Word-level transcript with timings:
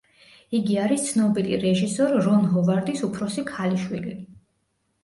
იგი 0.59 0.77
არის 0.83 1.03
ცნობილი 1.09 1.59
რეჟისორ 1.65 2.17
რონ 2.29 2.49
ჰოვარდის 2.57 3.07
უფროსი 3.11 3.47
ქალიშვილი. 3.53 4.21